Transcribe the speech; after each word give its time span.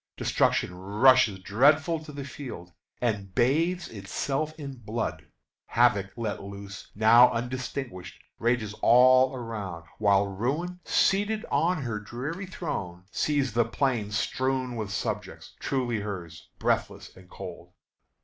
Destruction 0.17 0.73
rushes 0.73 1.37
dreadful 1.37 2.03
to 2.05 2.11
the 2.11 2.23
field 2.23 2.73
And 3.01 3.35
bathes 3.35 3.87
itself 3.87 4.51
in 4.57 4.77
blood: 4.77 5.27
havoc 5.67 6.07
let 6.15 6.41
loose, 6.41 6.87
Now 6.95 7.29
undistinguish'd, 7.31 8.15
rages 8.39 8.73
all 8.81 9.35
around; 9.35 9.85
While 9.99 10.25
Ruin, 10.25 10.79
seated 10.85 11.45
on 11.51 11.83
her 11.83 11.99
dreary 11.99 12.47
throne, 12.47 13.03
Sees 13.11 13.53
the 13.53 13.63
plain 13.63 14.09
strewed 14.09 14.75
with 14.75 14.89
subjects, 14.89 15.53
truly 15.59 15.99
hers, 15.99 16.49
Breathless 16.57 17.15
and 17.15 17.29
cold." 17.29 17.71